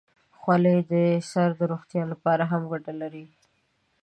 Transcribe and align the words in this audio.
خولۍ 0.39 0.77
د 0.91 0.93
سر 1.31 1.49
د 1.59 1.61
روغتیا 1.71 2.03
لپاره 2.11 2.43
هم 2.51 2.61
ګټه 2.71 2.93
لري. 3.01 3.25